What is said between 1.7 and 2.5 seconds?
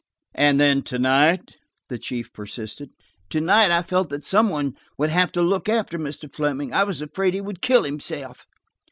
the chief